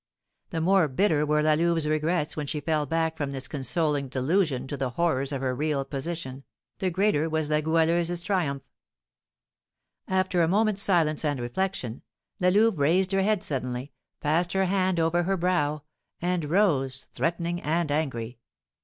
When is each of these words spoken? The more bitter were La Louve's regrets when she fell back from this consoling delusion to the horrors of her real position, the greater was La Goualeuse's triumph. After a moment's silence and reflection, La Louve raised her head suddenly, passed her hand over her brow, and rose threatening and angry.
The 0.49 0.61
more 0.61 0.87
bitter 0.87 1.27
were 1.27 1.43
La 1.43 1.53
Louve's 1.53 1.87
regrets 1.87 2.35
when 2.35 2.47
she 2.47 2.59
fell 2.59 2.87
back 2.87 3.15
from 3.15 3.31
this 3.33 3.47
consoling 3.47 4.07
delusion 4.07 4.67
to 4.69 4.75
the 4.75 4.89
horrors 4.89 5.31
of 5.31 5.41
her 5.41 5.53
real 5.53 5.85
position, 5.85 6.43
the 6.79 6.89
greater 6.89 7.29
was 7.29 7.51
La 7.51 7.61
Goualeuse's 7.61 8.23
triumph. 8.23 8.63
After 10.07 10.41
a 10.41 10.47
moment's 10.47 10.81
silence 10.81 11.23
and 11.23 11.39
reflection, 11.39 12.01
La 12.39 12.49
Louve 12.49 12.79
raised 12.79 13.11
her 13.11 13.21
head 13.21 13.43
suddenly, 13.43 13.91
passed 14.21 14.53
her 14.53 14.65
hand 14.65 14.99
over 14.99 15.21
her 15.21 15.37
brow, 15.37 15.83
and 16.19 16.45
rose 16.45 17.01
threatening 17.13 17.61
and 17.61 17.91
angry. 17.91 18.39